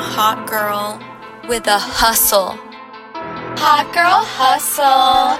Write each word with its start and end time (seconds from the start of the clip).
hot 0.00 0.46
girl 0.48 0.98
with 1.48 1.66
a 1.66 1.78
hustle. 1.78 2.56
Hot 3.60 3.92
girl 3.92 4.22
hustle. 4.24 5.38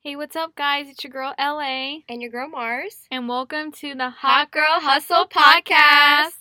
Hey, 0.00 0.14
what's 0.14 0.36
up, 0.36 0.54
guys? 0.54 0.88
It's 0.88 1.02
your 1.02 1.10
girl 1.10 1.34
LA, 1.38 1.98
And 2.08 2.22
your 2.22 2.30
girl 2.30 2.48
Mars. 2.48 3.06
and 3.10 3.28
welcome 3.28 3.72
to 3.72 3.94
the 3.94 4.10
Hot 4.10 4.50
Girl 4.52 4.80
Hustle 4.80 5.26
Podcast. 5.26 6.36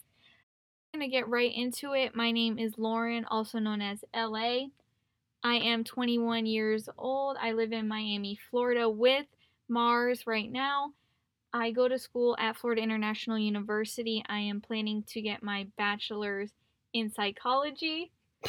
I'm 0.93 0.99
gonna 0.99 1.07
get 1.09 1.27
right 1.27 1.51
into 1.53 1.93
it. 1.93 2.15
My 2.15 2.31
name 2.31 2.59
is 2.59 2.77
Lauren, 2.77 3.25
also 3.25 3.57
known 3.59 3.81
as 3.81 4.03
LA. 4.13 4.67
I 5.43 5.55
am 5.55 5.83
21 5.83 6.45
years 6.45 6.87
old. 6.97 7.37
I 7.41 7.53
live 7.53 7.71
in 7.71 7.87
Miami, 7.87 8.37
Florida, 8.49 8.87
with 8.89 9.25
Mars 9.67 10.27
right 10.27 10.52
now. 10.52 10.91
I 11.55 11.72
go 11.72 11.88
to 11.88 11.98
school 11.98 12.36
at 12.38 12.58
Florida 12.58 12.82
International 12.82 13.40
University. 13.40 14.22
I 14.27 14.40
am 14.40 14.59
planning 14.59 15.04
to 15.08 15.22
get 15.22 15.41
my 15.41 15.68
bachelor's 15.78 16.52
in 16.94 17.09
psychology. 17.09 18.12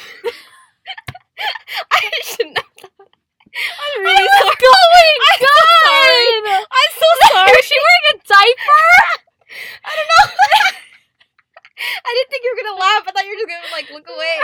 I 1.92 2.10
should 2.24 2.48
not. 2.52 2.64
I'm 2.82 4.02
really 4.02 4.26
Oh 4.28 4.50
sorry. 4.58 5.06
my 5.22 5.30
I'm 5.30 5.38
so 5.38 5.54
sorry. 5.86 6.26
I'm 6.50 6.92
so 6.98 7.06
sorry. 7.32 7.58
Is 7.60 7.64
she 7.64 7.76
wearing 7.78 8.06
a 8.10 8.14
diaper? 8.26 8.84
I 9.84 9.94
don't 9.94 10.08
know. 10.10 10.26
I 11.78 12.12
didn't 12.12 12.30
think 12.30 12.42
you 12.42 12.50
were 12.56 12.62
gonna 12.64 12.80
laugh. 12.80 13.04
I 13.06 13.12
thought 13.12 13.24
you 13.24 13.30
were 13.30 13.36
just 13.36 13.48
gonna 13.48 13.72
like 13.72 13.90
look 13.92 14.08
away. 14.10 14.36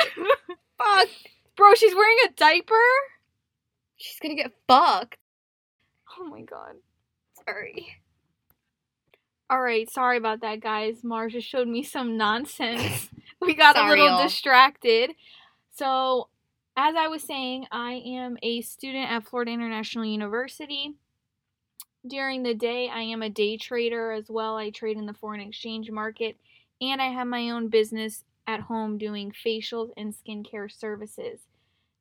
Fuck. 0.79 1.09
Bro, 1.57 1.75
she's 1.75 1.95
wearing 1.97 2.17
a 2.29 2.33
diaper? 2.37 2.87
She's 3.97 4.21
gonna 4.21 4.37
get 4.37 4.53
fucked. 4.69 5.19
Oh 6.17 6.25
my 6.29 6.43
god. 6.43 6.77
Sorry. 7.45 7.97
Alright, 9.53 9.91
sorry 9.91 10.17
about 10.17 10.41
that, 10.41 10.61
guys. 10.61 11.05
Mars 11.05 11.35
just 11.35 11.47
showed 11.47 11.69
me 11.69 11.83
some 11.83 12.17
nonsense. 12.17 13.11
we 13.41 13.55
got 13.55 13.77
Sorry, 13.77 14.01
a 14.01 14.03
little 14.03 14.17
y'all. 14.17 14.23
distracted. 14.27 15.11
So, 15.75 16.29
as 16.75 16.95
I 16.97 17.09
was 17.09 17.23
saying, 17.23 17.67
I 17.71 18.01
am 18.07 18.39
a 18.43 18.63
student 18.63 19.11
at 19.11 19.25
Florida 19.25 19.51
International 19.51 20.07
University. 20.07 20.95
During 22.07 22.45
the 22.45 22.55
day, 22.55 22.89
I 22.89 23.03
am 23.03 23.21
a 23.21 23.29
day 23.29 23.59
trader 23.59 24.13
as 24.13 24.31
well. 24.31 24.57
I 24.57 24.71
trade 24.71 24.97
in 24.97 25.05
the 25.05 25.13
foreign 25.13 25.43
exchange 25.43 25.91
market, 25.91 26.39
and 26.81 27.03
I 27.03 27.09
have 27.11 27.27
my 27.27 27.51
own 27.51 27.69
business 27.69 28.25
at 28.47 28.61
home 28.61 28.97
doing 28.97 29.33
facials 29.33 29.91
and 29.99 30.15
skincare 30.15 30.73
services. 30.73 31.41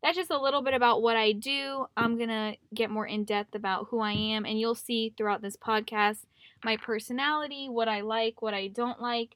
That's 0.02 0.16
just 0.16 0.32
a 0.32 0.42
little 0.42 0.62
bit 0.62 0.74
about 0.74 1.02
what 1.02 1.18
I 1.18 1.34
do. 1.34 1.86
I'm 1.98 2.16
going 2.16 2.30
to 2.30 2.56
get 2.74 2.90
more 2.90 3.06
in 3.06 3.26
depth 3.26 3.56
about 3.56 3.88
who 3.90 4.00
I 4.00 4.14
am, 4.14 4.46
and 4.46 4.58
you'll 4.58 4.74
see 4.74 5.14
throughout 5.18 5.42
this 5.42 5.58
podcast 5.58 6.20
my 6.64 6.78
personality, 6.78 7.68
what 7.70 7.88
I 7.88 8.02
like, 8.02 8.42
what 8.42 8.54
I 8.54 8.68
don't 8.68 9.02
like. 9.02 9.36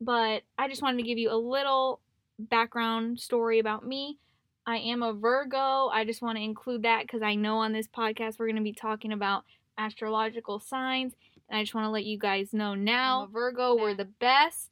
But 0.00 0.42
I 0.56 0.68
just 0.68 0.82
wanted 0.82 0.98
to 0.98 1.08
give 1.08 1.18
you 1.18 1.30
a 1.32 1.36
little 1.36 2.00
background 2.38 3.18
story 3.20 3.58
about 3.58 3.86
me. 3.86 4.18
I 4.66 4.76
am 4.76 5.02
a 5.02 5.12
Virgo. 5.12 5.88
I 5.88 6.04
just 6.04 6.22
want 6.22 6.36
to 6.36 6.44
include 6.44 6.82
that 6.82 7.02
because 7.02 7.22
I 7.22 7.34
know 7.34 7.58
on 7.58 7.72
this 7.72 7.88
podcast 7.88 8.38
we're 8.38 8.46
going 8.46 8.56
to 8.56 8.62
be 8.62 8.72
talking 8.72 9.12
about 9.12 9.44
astrological 9.78 10.60
signs. 10.60 11.14
And 11.48 11.58
I 11.58 11.62
just 11.62 11.74
want 11.74 11.86
to 11.86 11.90
let 11.90 12.04
you 12.04 12.18
guys 12.18 12.52
know 12.52 12.74
now, 12.74 13.28
Virgo, 13.32 13.74
we're 13.76 13.94
the 13.94 14.04
best. 14.04 14.68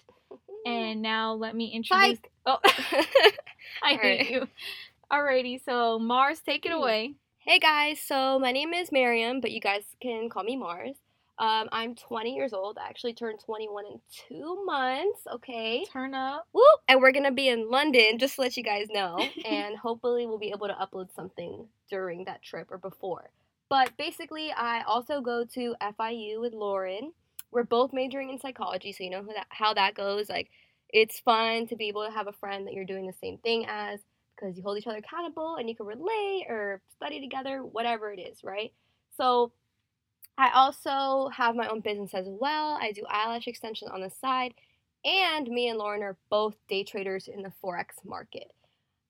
And 0.67 1.01
now 1.01 1.33
let 1.33 1.57
me 1.57 1.73
introduce. 1.73 2.19
Psych. 2.19 2.31
Oh, 2.49 2.59
I 3.83 3.95
hate 3.95 3.99
Alright. 3.99 4.31
you. 4.31 4.49
Alrighty, 5.11 5.65
so 5.65 5.99
Mars, 5.99 6.41
take 6.41 6.65
it 6.65 6.71
away. 6.71 7.15
Hey 7.39 7.59
guys, 7.59 8.01
so 8.01 8.39
my 8.39 8.53
name 8.53 8.73
is 8.73 8.93
Miriam, 8.93 9.41
but 9.41 9.51
you 9.51 9.61
guys 9.61 9.83
can 10.01 10.29
call 10.29 10.45
me 10.45 10.57
Mars. 10.57 10.95
Um, 11.39 11.69
I'm 11.71 11.95
20 11.95 12.35
years 12.35 12.53
old. 12.55 12.79
I 12.79 12.89
actually 12.89 13.13
turned 13.13 13.41
21 13.41 13.85
in 13.87 14.01
two 14.29 14.65
months. 14.65 15.21
Okay. 15.35 15.85
Turn 15.93 16.15
up. 16.15 16.47
Woo! 16.53 16.63
And 16.89 17.01
we're 17.01 17.13
gonna 17.13 17.33
be 17.33 17.49
in 17.49 17.71
London, 17.71 18.19
just 18.19 18.37
to 18.37 18.41
let 18.41 18.57
you 18.57 18.63
guys 18.63 18.87
know. 18.91 19.19
and 19.45 19.77
hopefully 19.77 20.27
we'll 20.27 20.39
be 20.39 20.51
able 20.51 20.69
to 20.69 20.75
upload 20.75 21.15
something 21.15 21.67
during 21.91 22.25
that 22.25 22.43
trip 22.43 22.69
or 22.71 22.79
before. 22.79 23.31
But 23.69 23.97
basically, 23.99 24.51
I 24.53 24.83
also 24.83 25.21
go 25.21 25.45
to 25.55 25.75
FIU 25.81 26.41
with 26.41 26.55
Lauren. 26.55 27.13
We're 27.51 27.65
both 27.65 27.93
majoring 27.93 28.31
in 28.31 28.39
psychology, 28.39 28.93
so 28.93 29.05
you 29.05 29.11
know 29.11 29.23
who 29.23 29.33
that, 29.35 29.47
how 29.51 29.75
that 29.75 29.95
goes. 29.95 30.29
Like, 30.29 30.51
it's 30.89 31.19
fun 31.21 31.67
to 31.69 31.77
be 31.77 31.89
able 31.89 32.05
to 32.07 32.13
have 32.13 32.29
a 32.29 32.33
friend 32.33 32.67
that 32.67 32.75
you're 32.75 32.85
doing 32.85 33.07
the 33.07 33.13
same 33.21 33.39
thing 33.39 33.67
as 33.69 34.01
because 34.37 34.57
you 34.57 34.63
hold 34.63 34.79
each 34.79 34.87
other 34.87 34.99
accountable 34.99 35.57
and 35.57 35.69
you 35.69 35.75
can 35.75 35.87
relate 35.87 36.45
or 36.49 36.81
study 36.95 37.21
together, 37.21 37.65
whatever 37.65 38.13
it 38.13 38.21
is, 38.21 38.45
right? 38.45 38.73
So, 39.17 39.53
I 40.39 40.51
also 40.55 41.31
have 41.31 41.57
my 41.57 41.69
own 41.69 41.81
business 41.81 42.13
as 42.15 42.27
well. 42.29 42.79
I 42.81 42.93
do 42.93 43.05
eyelash 43.09 43.47
extension 43.47 43.89
on 43.89 44.01
the 44.03 44.11
side, 44.11 44.55
and 45.05 45.49
me 45.49 45.69
and 45.69 45.79
Lauren 45.79 46.03
are 46.03 46.17
both 46.31 46.57
day 46.69 46.85
traders 46.85 47.29
in 47.29 47.43
the 47.43 47.53
forex 47.63 48.05
market. 48.05 48.53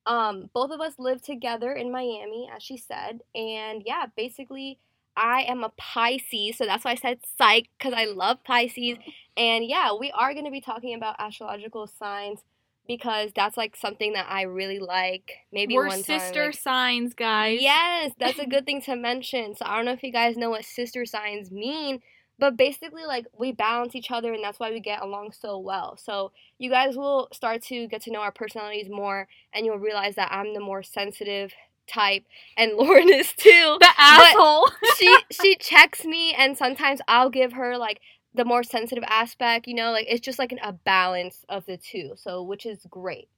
Um, 0.07 0.51
both 0.55 0.71
of 0.71 0.81
us 0.81 0.95
live 0.99 1.21
together 1.23 1.73
in 1.73 1.91
Miami, 1.91 2.49
as 2.55 2.63
she 2.63 2.77
said, 2.77 3.23
and 3.35 3.83
yeah, 3.85 4.07
basically, 4.17 4.79
I 5.17 5.43
am 5.49 5.65
a 5.65 5.73
Pisces, 5.77 6.59
so 6.59 6.67
that's 6.67 6.85
why 6.85 6.93
I 6.93 6.97
said 6.97 7.21
psych 7.39 7.69
because 7.77 7.95
I 7.97 8.05
love 8.05 8.45
Pisces, 8.45 8.99
and 9.37 9.65
yeah, 9.65 9.93
we 9.99 10.13
are 10.13 10.33
going 10.33 10.45
to 10.45 10.51
be 10.53 10.61
talking 10.61 10.95
about 10.95 11.17
astrological 11.19 11.89
signs 11.89 12.41
because 12.87 13.31
that's 13.35 13.57
like 13.57 13.77
something 13.77 14.13
that 14.15 14.27
I 14.29 14.43
really 14.43 14.79
like. 14.79 15.33
Maybe 15.53 15.75
We're 15.75 15.89
one 15.89 16.03
time, 16.03 16.21
sister 16.21 16.47
like- 16.47 16.55
signs, 16.59 17.15
guys. 17.15 17.59
Yes, 17.61 18.13
that's 18.19 18.39
a 18.39 18.47
good 18.49 18.67
thing 18.67 18.83
to 18.83 18.97
mention. 18.97 19.55
So 19.55 19.65
I 19.67 19.77
don't 19.77 19.85
know 19.85 19.93
if 19.93 20.03
you 20.03 20.13
guys 20.13 20.37
know 20.37 20.51
what 20.51 20.65
sister 20.65 21.05
signs 21.07 21.51
mean, 21.51 22.01
but 22.39 22.57
basically 22.57 23.05
like 23.07 23.27
we 23.39 23.53
balance 23.53 23.95
each 23.95 24.11
other 24.11 24.33
and 24.33 24.43
that's 24.45 24.61
why 24.61 24.71
we 24.71 24.81
get 24.81 25.03
along 25.03 25.33
so 25.33 25.59
well. 25.59 25.97
So 25.97 26.33
you 26.59 26.71
guys 26.71 26.97
will 26.97 27.29
start 27.33 27.63
to 27.65 27.87
get 27.89 28.03
to 28.03 28.11
know 28.11 28.21
our 28.21 28.33
personalities 28.33 28.89
more 28.91 29.27
and 29.55 29.65
you'll 29.65 29.79
realize 29.79 30.15
that 30.17 30.31
I'm 30.33 30.53
the 30.55 30.61
more 30.61 30.83
sensitive 30.83 31.53
type 31.89 32.25
and 32.57 32.73
Lauren 32.77 33.09
is 33.09 33.33
too. 33.33 33.77
The 33.81 33.89
asshole. 33.97 34.69
she 34.97 35.17
she 35.31 35.57
checks 35.61 36.05
me 36.05 36.35
and 36.35 36.59
sometimes 36.59 37.01
I'll 37.09 37.31
give 37.31 37.53
her 37.53 37.79
like 37.79 38.01
the 38.37 38.45
more 38.45 38.63
sensitive 38.63 39.05
aspect, 39.07 39.67
you 39.67 39.75
know, 39.75 39.91
like 39.93 40.07
it's 40.09 40.21
just 40.21 40.39
like 40.39 40.53
an, 40.53 40.61
a 40.63 40.73
balance 40.73 41.45
of 41.49 41.67
the 41.67 41.77
two. 41.77 42.13
So 42.17 42.43
which 42.43 42.67
is 42.67 42.87
great. 42.89 43.29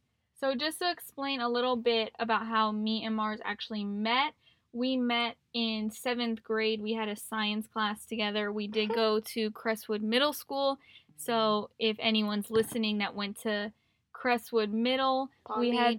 So, 0.41 0.54
just 0.54 0.78
to 0.78 0.91
explain 0.91 1.41
a 1.41 1.48
little 1.48 1.75
bit 1.75 2.12
about 2.19 2.47
how 2.47 2.70
me 2.70 3.04
and 3.04 3.16
Mars 3.16 3.41
actually 3.44 3.84
met, 3.84 4.34
we 4.72 4.97
met 4.97 5.37
in 5.53 5.91
seventh 5.91 6.44
grade. 6.44 6.81
We 6.81 6.92
had 6.92 7.08
a 7.08 7.16
science 7.16 7.66
class 7.66 8.04
together. 8.06 8.53
We 8.53 8.69
did 8.69 8.88
go 8.94 9.19
to 9.20 9.50
Crestwood 9.50 10.03
Middle 10.03 10.32
School. 10.32 10.78
So, 11.16 11.70
if 11.81 11.97
anyone's 11.98 12.50
listening 12.50 12.98
that 12.98 13.16
went 13.16 13.41
to 13.42 13.72
Crestwood 14.12 14.72
Middle, 14.72 15.28
Palm 15.44 15.60
we 15.60 15.76
had 15.76 15.98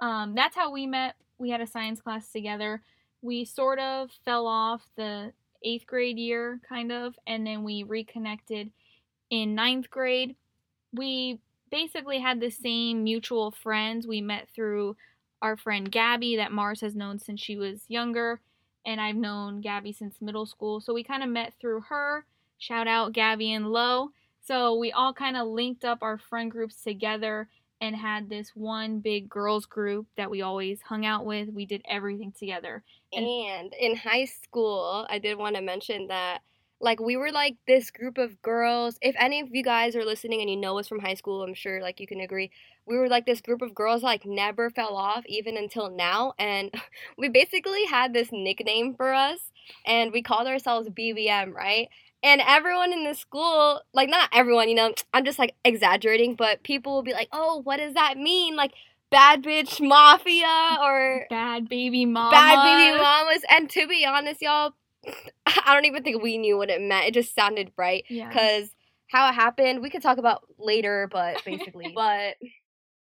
um, 0.00 0.34
that's 0.34 0.56
how 0.56 0.72
we 0.72 0.86
met. 0.86 1.14
We 1.36 1.50
had 1.50 1.60
a 1.60 1.66
science 1.66 2.00
class 2.00 2.32
together. 2.32 2.80
We 3.20 3.44
sort 3.44 3.78
of 3.78 4.10
fell 4.24 4.46
off 4.46 4.88
the 4.96 5.32
eighth 5.64 5.86
grade 5.86 6.18
year, 6.18 6.60
kind 6.68 6.92
of, 6.92 7.14
and 7.26 7.46
then 7.46 7.64
we 7.64 7.82
reconnected 7.82 8.70
in 9.30 9.54
ninth 9.54 9.90
grade. 9.90 10.36
We 10.92 11.40
basically 11.70 12.20
had 12.20 12.40
the 12.40 12.50
same 12.50 13.02
mutual 13.02 13.50
friends. 13.50 14.06
We 14.06 14.20
met 14.20 14.48
through 14.54 14.96
our 15.42 15.56
friend 15.56 15.90
Gabby, 15.90 16.36
that 16.36 16.52
Mars 16.52 16.80
has 16.80 16.94
known 16.94 17.18
since 17.18 17.40
she 17.40 17.56
was 17.56 17.84
younger, 17.88 18.40
and 18.86 19.00
I've 19.00 19.16
known 19.16 19.60
Gabby 19.60 19.92
since 19.92 20.20
middle 20.20 20.46
school. 20.46 20.80
So 20.80 20.94
we 20.94 21.02
kind 21.04 21.22
of 21.22 21.28
met 21.28 21.54
through 21.60 21.82
her. 21.82 22.24
Shout 22.58 22.86
out 22.86 23.12
Gabby 23.12 23.52
and 23.52 23.70
Lo. 23.70 24.10
So 24.46 24.76
we 24.76 24.92
all 24.92 25.12
kind 25.12 25.36
of 25.36 25.48
linked 25.48 25.84
up 25.84 25.98
our 26.02 26.18
friend 26.18 26.50
groups 26.50 26.82
together 26.82 27.48
and 27.84 27.96
had 27.96 28.28
this 28.28 28.50
one 28.54 29.00
big 29.00 29.28
girls 29.28 29.66
group 29.66 30.06
that 30.16 30.30
we 30.30 30.42
always 30.42 30.80
hung 30.82 31.04
out 31.06 31.24
with. 31.24 31.48
We 31.50 31.66
did 31.66 31.82
everything 31.88 32.32
together. 32.32 32.82
And- 33.12 33.26
And 33.26 33.74
in 33.74 33.96
high 33.96 34.24
school, 34.26 35.06
I 35.08 35.18
did 35.18 35.38
want 35.38 35.56
to 35.56 35.62
mention 35.62 36.08
that 36.08 36.42
like 36.80 37.00
we 37.00 37.16
were 37.16 37.32
like 37.32 37.56
this 37.66 37.90
group 37.90 38.18
of 38.18 38.40
girls. 38.42 38.98
If 39.00 39.14
any 39.18 39.40
of 39.40 39.48
you 39.54 39.62
guys 39.62 39.96
are 39.96 40.04
listening 40.04 40.40
and 40.40 40.50
you 40.50 40.56
know 40.56 40.78
us 40.78 40.88
from 40.88 40.98
high 41.00 41.14
school, 41.14 41.42
I'm 41.42 41.54
sure 41.54 41.80
like 41.80 42.00
you 42.00 42.06
can 42.06 42.20
agree. 42.20 42.50
We 42.86 42.96
were 42.98 43.08
like 43.08 43.24
this 43.26 43.40
group 43.40 43.62
of 43.62 43.74
girls 43.74 44.02
like 44.02 44.26
never 44.26 44.70
fell 44.70 44.96
off 44.96 45.24
even 45.26 45.56
until 45.56 45.88
now 45.90 46.34
and 46.38 46.70
we 47.18 47.28
basically 47.28 47.84
had 47.86 48.12
this 48.12 48.28
nickname 48.32 48.94
for 48.94 49.14
us 49.14 49.38
and 49.86 50.12
we 50.12 50.22
called 50.22 50.46
ourselves 50.46 50.88
BBM, 50.90 51.52
right? 51.54 51.88
And 52.24 52.40
everyone 52.46 52.92
in 52.92 53.04
the 53.04 53.14
school, 53.14 53.82
like 53.92 54.08
not 54.08 54.30
everyone, 54.32 54.68
you 54.70 54.74
know, 54.74 54.94
I'm 55.12 55.24
just 55.24 55.38
like 55.38 55.54
exaggerating, 55.64 56.34
but 56.34 56.62
people 56.64 56.94
will 56.94 57.02
be 57.02 57.12
like, 57.12 57.28
"Oh, 57.32 57.60
what 57.62 57.76
does 57.76 57.94
that 57.94 58.16
mean?" 58.16 58.56
Like 58.56 58.72
bad 59.10 59.42
bitch 59.44 59.80
mafia 59.86 60.78
or 60.82 61.26
Bad 61.30 61.68
baby 61.68 62.06
mama. 62.06 62.30
bad 62.30 62.64
baby 62.64 62.98
mamas. 62.98 63.42
And 63.50 63.68
to 63.70 63.86
be 63.86 64.04
honest, 64.06 64.40
y'all, 64.42 64.72
I 65.46 65.74
don't 65.74 65.84
even 65.84 66.02
think 66.02 66.22
we 66.22 66.38
knew 66.38 66.56
what 66.56 66.70
it 66.70 66.80
meant. 66.80 67.06
It 67.06 67.14
just 67.14 67.34
sounded 67.34 67.70
right 67.76 68.04
Yeah. 68.08 68.28
because 68.28 68.70
how 69.08 69.28
it 69.28 69.34
happened, 69.34 69.82
we 69.82 69.90
could 69.90 70.02
talk 70.02 70.18
about 70.18 70.42
later, 70.58 71.08
but 71.12 71.42
basically, 71.44 71.92
but 71.94 72.36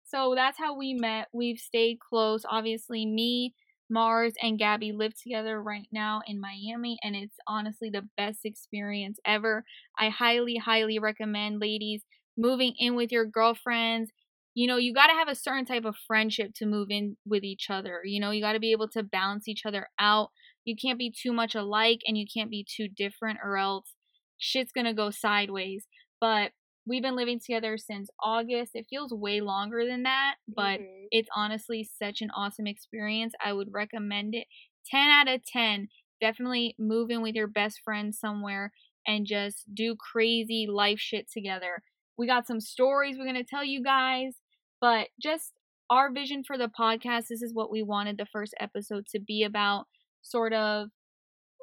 So 0.04 0.34
that's 0.36 0.58
how 0.60 0.76
we 0.78 0.94
met. 0.94 1.30
We've 1.34 1.58
stayed 1.58 2.00
close. 2.00 2.46
Obviously, 2.48 3.06
me, 3.06 3.56
Mars 3.94 4.34
and 4.42 4.60
Gabby 4.60 4.92
live 4.92 5.14
together 5.22 5.62
right 5.62 5.88
now 5.92 6.22
in 6.28 6.42
Miami, 6.42 7.00
and 7.04 7.16
it's 7.16 7.38
honestly 7.48 7.90
the 7.92 8.08
best 8.18 8.40
experience 8.46 9.20
ever. 9.26 9.64
I 9.98 10.10
highly, 10.10 10.58
highly 10.58 11.00
recommend, 11.00 11.62
ladies, 11.62 12.04
moving 12.38 12.74
in 12.80 12.96
with 12.96 13.12
your 13.12 13.26
girlfriends. 13.26 14.12
You 14.56 14.68
know, 14.68 14.78
you 14.78 14.94
got 14.94 15.08
to 15.08 15.14
have 15.14 15.30
a 15.30 15.36
certain 15.36 15.66
type 15.66 15.86
of 15.86 15.96
friendship 16.08 16.52
to 16.56 16.66
move 16.66 16.88
in 16.92 17.18
with 17.26 17.44
each 17.44 17.70
other. 17.70 18.02
You 18.04 18.20
know, 18.20 18.32
you 18.32 18.42
got 18.42 18.54
to 18.54 18.60
be 18.60 18.72
able 18.72 18.88
to 18.90 19.04
balance 19.04 19.48
each 19.48 19.66
other 19.66 19.88
out. 20.00 20.30
You 20.66 20.76
can't 20.76 21.00
be 21.00 21.12
too 21.12 21.34
much 21.34 21.56
alike 21.56 22.02
and 22.08 22.18
you 22.18 22.26
can't 22.32 22.52
be 22.52 22.66
too 22.70 22.88
different, 22.88 23.40
or 23.44 23.58
else 23.58 23.94
shit's 24.38 24.72
going 24.72 24.86
to 24.86 24.94
go 24.94 25.10
sideways. 25.12 25.88
But 26.22 26.52
we've 26.86 27.02
been 27.02 27.16
living 27.16 27.40
together 27.40 27.78
since 27.78 28.10
August. 28.22 28.72
It 28.76 28.88
feels 28.90 29.14
way 29.14 29.42
longer 29.42 29.86
than 29.86 30.04
that, 30.04 30.36
but 30.48 30.80
Mhm. 30.80 31.08
it's 31.12 31.30
honestly 31.36 31.84
such 31.84 32.22
an 32.22 32.32
awesome 32.32 32.68
experience. 32.68 33.34
I 33.44 33.54
would 33.54 33.72
recommend 33.74 34.36
it. 34.36 34.48
10 34.86 35.10
out 35.10 35.28
of 35.28 35.44
10. 35.46 35.90
Definitely 36.20 36.76
move 36.78 37.10
in 37.10 37.22
with 37.22 37.36
your 37.36 37.48
best 37.48 37.82
friend 37.84 38.14
somewhere 38.14 38.72
and 39.08 39.26
just 39.26 39.74
do 39.74 39.96
crazy 39.96 40.68
life 40.68 41.00
shit 41.00 41.30
together. 41.32 41.84
We 42.18 42.28
got 42.28 42.48
some 42.48 42.60
stories 42.62 43.18
we're 43.18 43.26
going 43.26 43.36
to 43.36 43.44
tell 43.44 43.64
you 43.64 43.82
guys, 43.84 44.40
but 44.80 45.10
just 45.22 45.54
our 45.90 46.12
vision 46.12 46.44
for 46.44 46.58
the 46.58 46.68
podcast 46.70 47.28
this 47.28 47.42
is 47.42 47.54
what 47.54 47.72
we 47.72 47.84
wanted 47.84 48.18
the 48.18 48.26
first 48.26 48.54
episode 48.60 49.06
to 49.08 49.20
be 49.20 49.44
about, 49.44 49.88
sort 50.22 50.54
of 50.54 50.90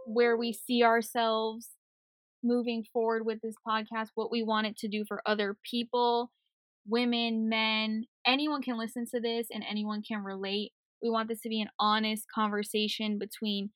where 0.07 0.37
we 0.37 0.53
see 0.53 0.83
ourselves 0.83 1.71
moving 2.43 2.85
forward 2.93 3.25
with 3.25 3.41
this 3.43 3.55
podcast, 3.67 4.09
what 4.15 4.31
we 4.31 4.43
want 4.43 4.67
it 4.67 4.77
to 4.79 4.89
do 4.89 5.05
for 5.07 5.23
other 5.27 5.57
people, 5.69 6.31
women, 6.87 7.49
men, 7.49 8.05
anyone 8.27 8.63
can 8.63 8.79
listen 8.79 9.07
to 9.13 9.21
this 9.21 9.49
and 9.53 9.65
anyone 9.69 10.03
can 10.03 10.23
relate. 10.23 10.73
We 11.03 11.11
want 11.11 11.29
this 11.29 11.41
to 11.43 11.49
be 11.49 11.61
an 11.61 11.71
honest 11.79 12.25
conversation 12.35 13.19
between 13.19 13.71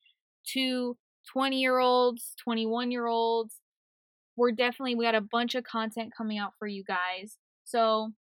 two 0.47 0.97
20 1.31 1.59
year 1.59 1.79
olds, 1.79 2.33
21 2.43 2.91
year 2.91 3.07
olds. 3.07 3.55
We're 4.37 4.51
definitely, 4.51 4.95
we 4.95 5.05
got 5.05 5.15
a 5.15 5.21
bunch 5.21 5.55
of 5.55 5.63
content 5.63 6.11
coming 6.15 6.37
out 6.37 6.51
for 6.59 6.67
you 6.67 6.83
guys. 6.83 7.37
So, 7.63 8.11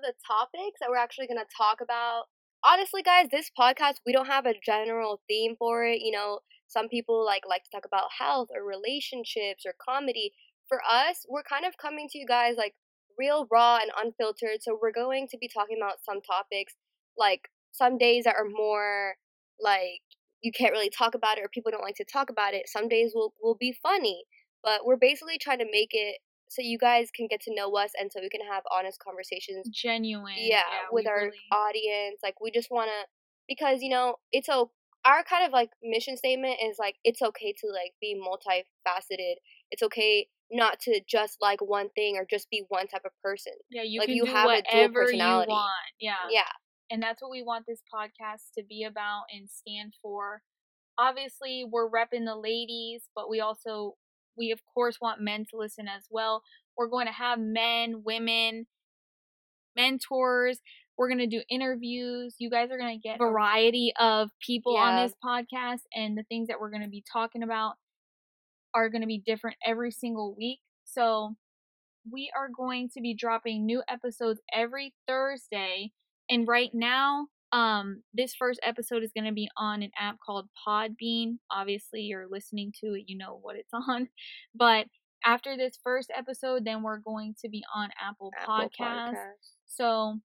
the 0.00 0.14
topics 0.26 0.80
that 0.80 0.88
we're 0.88 0.96
actually 0.96 1.26
going 1.26 1.38
to 1.38 1.56
talk 1.56 1.80
about. 1.82 2.24
Honestly, 2.64 3.02
guys, 3.02 3.26
this 3.30 3.50
podcast 3.58 3.96
we 4.06 4.12
don't 4.12 4.26
have 4.26 4.46
a 4.46 4.54
general 4.64 5.20
theme 5.28 5.54
for 5.58 5.84
it. 5.84 6.00
You 6.00 6.12
know, 6.12 6.38
some 6.72 6.88
people 6.88 7.24
like 7.24 7.42
like 7.48 7.64
to 7.64 7.70
talk 7.70 7.84
about 7.84 8.08
health 8.18 8.48
or 8.54 8.64
relationships 8.64 9.64
or 9.66 9.74
comedy. 9.78 10.32
For 10.68 10.80
us, 10.88 11.26
we're 11.28 11.42
kind 11.42 11.66
of 11.66 11.76
coming 11.76 12.08
to 12.10 12.18
you 12.18 12.26
guys 12.26 12.54
like 12.56 12.74
real 13.18 13.46
raw 13.50 13.78
and 13.82 13.90
unfiltered. 14.02 14.62
So 14.62 14.78
we're 14.80 14.92
going 14.92 15.28
to 15.30 15.38
be 15.38 15.48
talking 15.48 15.76
about 15.80 15.98
some 16.04 16.20
topics 16.22 16.74
like 17.18 17.48
some 17.72 17.98
days 17.98 18.24
that 18.24 18.36
are 18.36 18.48
more 18.48 19.14
like 19.60 20.00
you 20.40 20.50
can't 20.50 20.72
really 20.72 20.90
talk 20.90 21.14
about 21.14 21.38
it 21.38 21.44
or 21.44 21.48
people 21.48 21.70
don't 21.70 21.82
like 21.82 21.96
to 21.96 22.04
talk 22.04 22.30
about 22.30 22.54
it. 22.54 22.68
Some 22.68 22.88
days 22.88 23.12
will 23.14 23.34
will 23.42 23.56
be 23.58 23.74
funny, 23.82 24.24
but 24.64 24.84
we're 24.86 24.96
basically 24.96 25.38
trying 25.38 25.58
to 25.58 25.66
make 25.70 25.90
it 25.92 26.16
so 26.48 26.60
you 26.62 26.78
guys 26.78 27.08
can 27.14 27.26
get 27.28 27.40
to 27.42 27.54
know 27.54 27.70
us 27.76 27.92
and 27.98 28.10
so 28.12 28.20
we 28.20 28.28
can 28.28 28.42
have 28.50 28.62
honest 28.70 28.98
conversations 29.02 29.66
genuine. 29.72 30.34
yeah, 30.36 30.62
with 30.90 31.06
our 31.06 31.24
really- 31.26 31.38
audience 31.50 32.18
like 32.22 32.40
we 32.42 32.50
just 32.50 32.70
want 32.70 32.88
to 32.88 33.08
because 33.48 33.80
you 33.80 33.88
know 33.88 34.16
it's 34.32 34.48
o- 34.50 34.70
our 35.04 35.24
kind 35.24 35.44
of 35.44 35.52
like 35.52 35.70
mission 35.82 36.16
statement 36.16 36.56
is 36.64 36.76
like 36.78 36.96
it's 37.04 37.22
okay 37.22 37.52
to 37.52 37.68
like 37.68 37.92
be 38.00 38.14
multifaceted 38.14 39.34
it's 39.70 39.82
okay 39.82 40.28
not 40.50 40.78
to 40.80 41.00
just 41.08 41.38
like 41.40 41.60
one 41.60 41.88
thing 41.96 42.16
or 42.16 42.26
just 42.28 42.50
be 42.50 42.62
one 42.68 42.86
type 42.86 43.02
of 43.04 43.12
person 43.22 43.52
yeah, 43.70 43.82
you 43.82 44.00
like, 44.00 44.08
can 44.08 44.16
you 44.16 44.26
do 44.26 44.32
have 44.32 44.46
whatever 44.46 44.80
you 44.82 45.06
personality. 45.06 45.50
want. 45.50 45.70
Yeah. 45.98 46.14
yeah 46.30 46.42
and 46.92 47.02
that's 47.02 47.22
what 47.22 47.30
we 47.30 47.42
want 47.42 47.64
this 47.66 47.80
podcast 47.92 48.52
to 48.58 48.62
be 48.62 48.84
about 48.84 49.22
and 49.34 49.48
stand 49.48 49.94
for. 50.02 50.42
Obviously, 50.98 51.64
we're 51.68 51.88
repping 51.88 52.26
the 52.26 52.36
ladies, 52.36 53.08
but 53.16 53.30
we 53.30 53.40
also 53.40 53.94
we 54.36 54.52
of 54.52 54.60
course 54.74 54.98
want 55.00 55.20
men 55.20 55.46
to 55.50 55.56
listen 55.56 55.88
as 55.88 56.04
well. 56.10 56.42
We're 56.76 56.88
going 56.88 57.06
to 57.06 57.12
have 57.12 57.38
men, 57.40 58.02
women, 58.04 58.66
mentors. 59.74 60.60
We're 60.96 61.08
going 61.08 61.18
to 61.18 61.26
do 61.26 61.42
interviews. 61.48 62.34
You 62.38 62.50
guys 62.50 62.70
are 62.70 62.78
going 62.78 62.98
to 62.98 63.02
get 63.02 63.16
a 63.16 63.18
variety 63.18 63.92
of 63.98 64.30
people 64.44 64.76
on 64.76 65.02
this 65.02 65.14
podcast 65.24 65.80
and 65.94 66.16
the 66.16 66.24
things 66.24 66.48
that 66.48 66.60
we're 66.60 66.70
going 66.70 66.82
to 66.82 66.88
be 66.88 67.04
talking 67.12 67.42
about 67.42 67.74
are 68.74 68.88
going 68.88 69.00
to 69.02 69.06
be 69.06 69.22
different 69.24 69.56
every 69.66 69.90
single 69.90 70.34
week. 70.36 70.60
So, 70.84 71.36
we 72.10 72.30
are 72.36 72.48
going 72.48 72.88
to 72.90 73.00
be 73.00 73.14
dropping 73.14 73.64
new 73.64 73.82
episodes 73.88 74.40
every 74.52 74.92
Thursday. 75.06 75.92
And 76.28 76.48
right 76.48 76.70
now, 76.72 77.28
um, 77.52 78.02
this 78.14 78.34
first 78.34 78.60
episode 78.64 79.02
is 79.02 79.12
going 79.14 79.26
to 79.26 79.32
be 79.32 79.48
on 79.56 79.82
an 79.82 79.90
app 79.98 80.16
called 80.24 80.48
Podbean. 80.66 81.38
Obviously, 81.50 82.00
you're 82.00 82.26
listening 82.30 82.72
to 82.80 82.94
it, 82.94 83.04
you 83.06 83.16
know 83.16 83.38
what 83.42 83.56
it's 83.56 83.72
on. 83.88 84.08
But 84.54 84.86
after 85.24 85.56
this 85.56 85.78
first 85.84 86.10
episode, 86.16 86.64
then 86.64 86.82
we're 86.82 86.98
going 86.98 87.34
to 87.42 87.48
be 87.48 87.62
on 87.74 87.90
Apple, 88.00 88.32
Apple 88.40 88.70
Podcasts. 88.70 89.10
Podcast. 89.10 89.16
So 89.66 90.18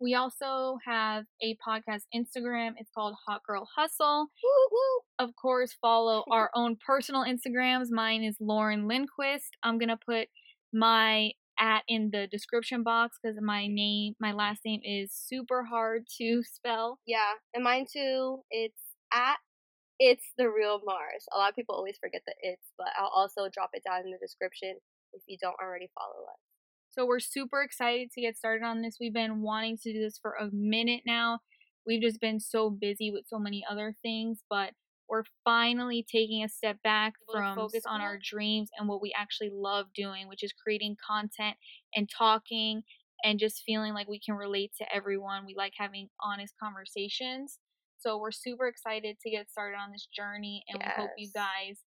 we 0.00 0.14
also 0.14 0.78
have 0.86 1.24
a 1.42 1.56
podcast 1.66 2.02
Instagram. 2.14 2.72
It's 2.78 2.90
called 2.94 3.14
Hot 3.26 3.40
Girl 3.46 3.66
Hustle. 3.76 4.28
Woo, 4.42 4.68
woo. 4.72 5.26
Of 5.26 5.34
course, 5.36 5.76
follow 5.80 6.24
our 6.30 6.50
own 6.54 6.76
personal 6.84 7.24
Instagrams. 7.24 7.86
Mine 7.90 8.22
is 8.22 8.36
Lauren 8.40 8.86
Lindquist. 8.88 9.56
I'm 9.62 9.78
gonna 9.78 9.98
put 10.04 10.28
my 10.72 11.30
at 11.58 11.82
in 11.88 12.10
the 12.12 12.26
description 12.26 12.82
box 12.82 13.16
because 13.22 13.38
my 13.40 13.66
name, 13.66 14.14
my 14.20 14.32
last 14.32 14.60
name 14.66 14.80
is 14.84 15.10
super 15.12 15.64
hard 15.64 16.04
to 16.18 16.42
spell. 16.54 16.98
yeah 17.06 17.32
and 17.54 17.64
mine 17.64 17.86
too 17.90 18.40
it's 18.50 18.82
at 19.14 19.36
it's 19.98 20.24
the 20.36 20.50
real 20.50 20.80
mars 20.84 21.24
a 21.34 21.38
lot 21.38 21.48
of 21.48 21.56
people 21.56 21.74
always 21.74 21.96
forget 21.98 22.20
the 22.26 22.34
it's 22.42 22.72
but 22.76 22.88
i'll 22.98 23.08
also 23.14 23.48
drop 23.50 23.70
it 23.72 23.82
down 23.88 24.02
in 24.04 24.10
the 24.10 24.18
description 24.18 24.76
if 25.14 25.22
you 25.26 25.38
don't 25.40 25.56
already 25.62 25.88
follow 25.94 26.24
us 26.28 26.45
So 26.96 27.04
we're 27.04 27.20
super 27.20 27.62
excited 27.62 28.10
to 28.12 28.20
get 28.22 28.38
started 28.38 28.64
on 28.64 28.80
this. 28.80 28.96
We've 28.98 29.12
been 29.12 29.42
wanting 29.42 29.76
to 29.82 29.92
do 29.92 30.00
this 30.00 30.18
for 30.18 30.32
a 30.32 30.48
minute 30.50 31.02
now. 31.04 31.40
We've 31.86 32.00
just 32.00 32.20
been 32.20 32.40
so 32.40 32.70
busy 32.70 33.10
with 33.10 33.24
so 33.28 33.38
many 33.38 33.62
other 33.70 33.94
things, 34.02 34.42
but 34.48 34.70
we're 35.08 35.24
finally 35.44 36.04
taking 36.10 36.42
a 36.42 36.48
step 36.48 36.82
back 36.82 37.12
from 37.30 37.54
focus 37.54 37.84
on 37.86 38.00
our 38.00 38.18
dreams 38.18 38.70
and 38.76 38.88
what 38.88 39.02
we 39.02 39.14
actually 39.16 39.50
love 39.52 39.86
doing, 39.94 40.26
which 40.26 40.42
is 40.42 40.52
creating 40.52 40.96
content 41.06 41.56
and 41.94 42.08
talking 42.08 42.82
and 43.22 43.38
just 43.38 43.62
feeling 43.64 43.92
like 43.92 44.08
we 44.08 44.18
can 44.18 44.34
relate 44.34 44.72
to 44.78 44.94
everyone. 44.94 45.46
We 45.46 45.54
like 45.54 45.74
having 45.76 46.08
honest 46.20 46.54
conversations. 46.60 47.58
So 47.98 48.18
we're 48.18 48.32
super 48.32 48.66
excited 48.66 49.18
to 49.20 49.30
get 49.30 49.50
started 49.50 49.76
on 49.76 49.92
this 49.92 50.06
journey 50.06 50.64
and 50.68 50.82
we 50.82 51.02
hope 51.02 51.10
you 51.16 51.28
guys 51.32 51.80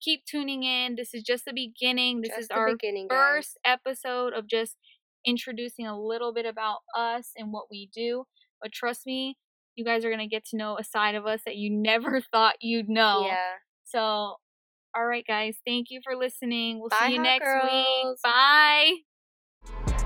keep 0.00 0.24
tuning 0.24 0.62
in. 0.62 0.96
This 0.96 1.14
is 1.14 1.22
just 1.22 1.44
the 1.44 1.52
beginning. 1.52 2.20
This 2.20 2.30
Just 2.30 2.40
is 2.42 2.48
our 2.50 2.72
beginning, 2.72 3.08
first 3.10 3.58
episode 3.64 4.32
of 4.32 4.46
just 4.46 4.76
introducing 5.26 5.86
a 5.86 5.98
little 6.00 6.32
bit 6.32 6.46
about 6.46 6.78
us 6.96 7.30
and 7.36 7.52
what 7.52 7.66
we 7.70 7.90
do. 7.94 8.24
But 8.60 8.72
trust 8.72 9.06
me, 9.06 9.36
you 9.76 9.84
guys 9.84 10.04
are 10.04 10.08
going 10.10 10.20
to 10.20 10.26
get 10.26 10.44
to 10.46 10.56
know 10.56 10.76
a 10.78 10.84
side 10.84 11.14
of 11.14 11.26
us 11.26 11.40
that 11.44 11.56
you 11.56 11.70
never 11.74 12.20
thought 12.20 12.56
you'd 12.60 12.88
know. 12.88 13.24
yeah 13.26 13.54
So, 13.84 14.00
all 14.96 15.06
right, 15.06 15.24
guys, 15.26 15.56
thank 15.66 15.86
you 15.90 16.00
for 16.02 16.16
listening. 16.16 16.80
We'll 16.80 16.88
Bye, 16.88 17.06
see 17.08 17.12
you 17.14 17.22
next 17.22 17.44
girls. 17.44 17.64
week. 17.70 18.16
Bye. 18.22 19.97